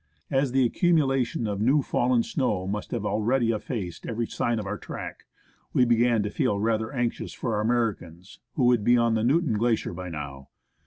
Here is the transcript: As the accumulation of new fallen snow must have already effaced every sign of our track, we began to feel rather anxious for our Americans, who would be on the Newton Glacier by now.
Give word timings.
As 0.31 0.51
the 0.51 0.65
accumulation 0.65 1.45
of 1.45 1.61
new 1.61 1.83
fallen 1.83 2.23
snow 2.23 2.65
must 2.65 2.89
have 2.89 3.05
already 3.05 3.51
effaced 3.51 4.07
every 4.07 4.25
sign 4.25 4.57
of 4.57 4.65
our 4.65 4.79
track, 4.79 5.25
we 5.73 5.85
began 5.85 6.23
to 6.23 6.31
feel 6.31 6.59
rather 6.59 6.91
anxious 6.91 7.33
for 7.33 7.53
our 7.53 7.61
Americans, 7.61 8.39
who 8.55 8.63
would 8.65 8.83
be 8.83 8.97
on 8.97 9.13
the 9.13 9.23
Newton 9.23 9.53
Glacier 9.59 9.93
by 9.93 10.09
now. 10.09 10.49